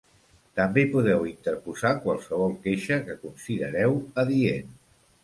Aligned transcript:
També 0.59 0.85
podeu 0.93 1.27
interposar 1.31 1.91
qualsevol 2.05 2.55
queixa 2.63 2.97
que 3.11 3.19
considereu 3.27 3.95
adient. 4.25 4.73